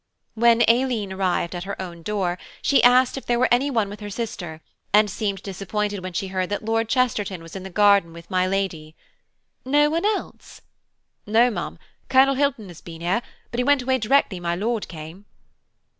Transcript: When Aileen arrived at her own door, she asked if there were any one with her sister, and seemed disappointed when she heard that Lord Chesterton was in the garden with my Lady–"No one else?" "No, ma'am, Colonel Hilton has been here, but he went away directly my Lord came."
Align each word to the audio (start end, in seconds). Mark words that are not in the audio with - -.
When 0.33 0.63
Aileen 0.67 1.13
arrived 1.13 1.53
at 1.53 1.65
her 1.65 1.79
own 1.79 2.01
door, 2.01 2.39
she 2.63 2.81
asked 2.83 3.17
if 3.17 3.27
there 3.27 3.37
were 3.37 3.47
any 3.51 3.69
one 3.69 3.87
with 3.87 3.99
her 3.99 4.09
sister, 4.09 4.61
and 4.91 5.11
seemed 5.11 5.43
disappointed 5.43 6.01
when 6.01 6.11
she 6.13 6.29
heard 6.29 6.49
that 6.49 6.65
Lord 6.65 6.89
Chesterton 6.89 7.43
was 7.43 7.55
in 7.55 7.61
the 7.61 7.69
garden 7.69 8.11
with 8.11 8.31
my 8.31 8.47
Lady–"No 8.47 9.91
one 9.91 10.03
else?" 10.05 10.61
"No, 11.27 11.51
ma'am, 11.51 11.77
Colonel 12.09 12.33
Hilton 12.33 12.67
has 12.69 12.81
been 12.81 13.01
here, 13.01 13.21
but 13.51 13.59
he 13.59 13.63
went 13.63 13.83
away 13.83 13.99
directly 13.99 14.39
my 14.39 14.55
Lord 14.55 14.87
came." 14.87 15.25